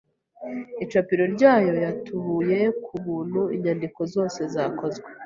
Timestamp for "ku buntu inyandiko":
2.83-3.99